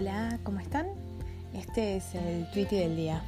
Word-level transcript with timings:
Hola, 0.00 0.40
¿cómo 0.44 0.60
están? 0.60 0.86
Este 1.52 1.98
es 1.98 2.14
el 2.14 2.50
tweet 2.52 2.68
del 2.70 2.96
día. 2.96 3.22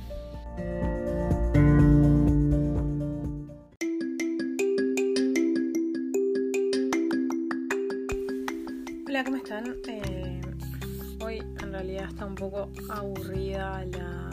Hola, 9.07 9.23
¿cómo 9.23 9.37
están? 9.37 9.77
Eh, 9.87 10.41
hoy 11.21 11.41
en 11.41 11.73
realidad 11.73 12.09
está 12.09 12.25
un 12.25 12.37
poco 12.37 12.71
aburrida 12.89 13.85
la, 13.85 14.31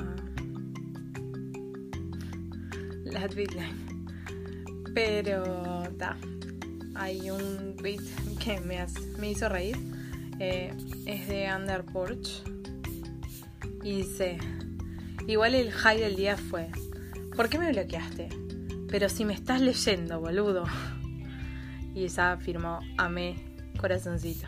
la 3.03 3.27
tweetline. 3.27 3.75
Pero 4.95 5.83
ta, 5.97 6.15
hay 6.95 7.31
un 7.31 7.75
tweet 7.75 7.99
que 8.41 8.61
me, 8.61 8.79
me 9.19 9.31
hizo 9.31 9.49
reír. 9.49 9.75
Eh, 10.39 10.73
es 11.05 11.27
de 11.27 11.53
Under 11.53 11.83
Porch. 11.85 12.43
Y 13.83 13.97
dice: 13.97 14.37
Igual 15.27 15.55
el 15.55 15.71
high 15.71 15.99
del 15.99 16.15
día 16.15 16.37
fue: 16.37 16.69
¿Por 17.35 17.49
qué 17.49 17.59
me 17.59 17.71
bloqueaste? 17.71 18.29
Pero 18.89 19.09
si 19.09 19.25
me 19.25 19.33
estás 19.33 19.61
leyendo, 19.61 20.19
boludo. 20.19 20.65
Y 21.93 22.05
ella 22.05 22.33
afirmó: 22.33 22.79
Amé, 22.97 23.35
corazoncito. 23.79 24.47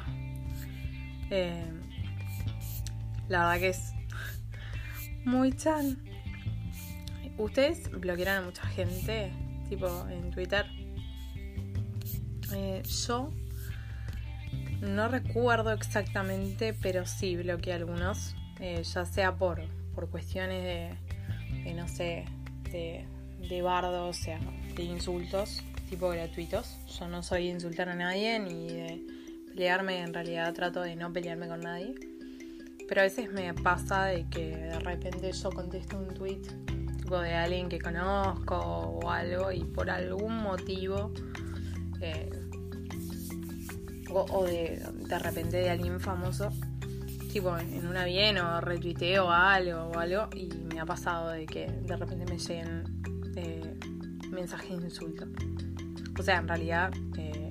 Eh, 1.29 1.65
la 3.27 3.39
verdad 3.39 3.59
que 3.59 3.69
es 3.69 3.93
muy 5.25 5.53
chan. 5.53 5.97
¿Ustedes 7.37 7.89
bloquearon 7.91 8.43
a 8.43 8.45
mucha 8.45 8.67
gente? 8.67 9.31
Tipo 9.69 10.07
en 10.09 10.31
Twitter. 10.31 10.65
Eh, 12.53 12.83
yo 13.07 13.31
no 14.81 15.07
recuerdo 15.07 15.71
exactamente, 15.71 16.73
pero 16.73 17.05
sí 17.05 17.35
bloqueé 17.37 17.73
algunos. 17.73 18.35
eh, 18.59 18.83
ya 18.83 19.05
sea 19.05 19.35
por, 19.35 19.61
por 19.95 20.09
cuestiones 20.09 20.63
de, 20.63 21.63
de, 21.63 21.73
no 21.73 21.87
sé, 21.87 22.25
de, 22.71 23.05
de 23.49 23.61
bardo, 23.61 24.07
o 24.07 24.13
sea, 24.13 24.39
de 24.75 24.83
insultos, 24.83 25.63
tipo 25.89 26.09
gratuitos. 26.09 26.77
Yo 26.99 27.07
no 27.07 27.23
soy 27.23 27.47
de 27.47 27.53
insultar 27.53 27.89
a 27.89 27.95
nadie 27.95 28.39
ni 28.39 28.67
de 28.67 29.01
pelearme, 29.47 30.01
en 30.01 30.13
realidad 30.13 30.53
trato 30.53 30.81
de 30.81 30.95
no 30.95 31.11
pelearme 31.11 31.47
con 31.47 31.61
nadie. 31.61 31.95
Pero 32.87 33.01
a 33.01 33.03
veces 33.05 33.31
me 33.31 33.53
pasa 33.53 34.05
de 34.05 34.27
que 34.29 34.55
de 34.55 34.79
repente 34.79 35.31
yo 35.31 35.49
contesto 35.49 35.97
un 35.97 36.13
tweet 36.13 36.41
tipo 36.97 37.19
de 37.19 37.33
alguien 37.33 37.67
que 37.67 37.79
conozco 37.79 38.57
o 38.57 39.09
algo 39.09 39.51
y 39.51 39.63
por 39.63 39.89
algún 39.89 40.37
motivo 40.37 41.11
eh, 42.01 42.29
o, 44.13 44.45
de, 44.45 44.81
de 45.07 45.19
repente 45.19 45.57
de 45.57 45.69
alguien 45.69 45.99
famoso 45.99 46.51
tipo 47.31 47.57
en 47.57 47.87
una 47.87 48.03
bien 48.05 48.37
o 48.37 48.59
retuiteo 48.59 49.31
algo 49.31 49.83
o 49.83 49.97
algo 49.97 50.27
y 50.35 50.47
me 50.73 50.79
ha 50.79 50.85
pasado 50.85 51.29
de 51.29 51.45
que 51.45 51.67
de 51.67 51.95
repente 51.95 52.25
me 52.25 52.37
lleguen 52.37 52.83
eh, 53.37 53.79
mensajes 54.29 54.77
de 54.77 54.83
insulto 54.85 55.25
o 56.19 56.23
sea 56.23 56.37
en 56.39 56.47
realidad 56.47 56.91
eh, 57.17 57.49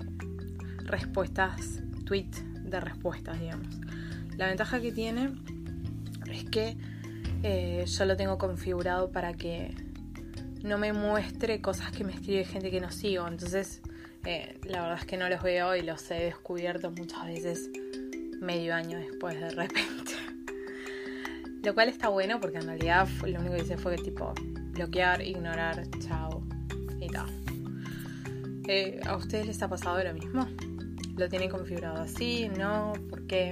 respuestas 0.85 1.83
tweet 2.05 2.31
de 2.63 2.79
respuestas 2.79 3.41
digamos 3.41 3.69
la 4.37 4.49
ventaja 4.49 4.81
que 4.81 4.93
tiene 4.93 5.33
es 6.31 6.45
que 6.45 6.77
eh, 7.43 7.85
yo 7.87 8.05
lo 8.05 8.17
tengo 8.17 8.37
configurado 8.37 9.11
para 9.11 9.33
que 9.33 9.75
no 10.63 10.79
me 10.79 10.93
muestre 10.93 11.61
cosas 11.61 11.91
que 11.91 12.05
me 12.05 12.13
escribe 12.13 12.45
gente 12.45 12.71
que 12.71 12.81
no 12.81 12.91
sigo. 12.91 13.27
Entonces, 13.27 13.81
eh, 14.25 14.59
la 14.65 14.83
verdad 14.83 14.99
es 14.99 15.07
que 15.07 15.17
no 15.17 15.29
los 15.29 15.43
veo 15.43 15.75
y 15.77 15.83
los 15.83 16.11
he 16.11 16.25
descubierto 16.25 16.91
muchas 16.91 17.27
veces 17.27 17.71
medio 18.41 18.75
año 18.75 18.99
después 18.99 19.41
de 19.41 19.51
repente. 19.51 20.13
Lo 21.63 21.75
cual 21.75 21.89
está 21.89 22.09
bueno 22.09 22.41
porque 22.41 22.59
en 22.59 22.67
realidad 22.67 23.09
lo 23.27 23.41
único 23.41 23.55
que 23.57 23.63
hice 23.63 23.77
fue 23.77 23.97
tipo 23.97 24.33
bloquear, 24.73 25.21
ignorar, 25.23 25.87
chao 26.01 26.43
y 27.01 27.07
tal. 27.09 27.29
Eh, 28.67 29.01
¿A 29.05 29.17
ustedes 29.17 29.47
les 29.47 29.63
ha 29.63 29.69
pasado 29.69 30.03
lo 30.03 30.15
mismo? 30.15 30.47
¿Lo 31.17 31.29
tienen 31.29 31.51
configurado 31.51 32.03
así? 32.03 32.49
¿No? 32.49 32.93
¿Por 33.11 33.27
qué? 33.27 33.51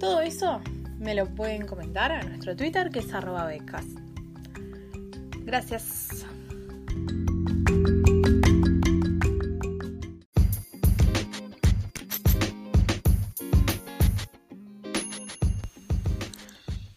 Todo 0.00 0.20
eso 0.20 0.60
me 0.98 1.14
lo 1.14 1.26
pueden 1.26 1.66
comentar 1.66 2.10
a 2.10 2.22
nuestro 2.22 2.56
Twitter 2.56 2.90
que 2.90 3.00
es 3.00 3.12
arroba 3.12 3.46
becas. 3.46 3.86
Gracias. 5.44 6.26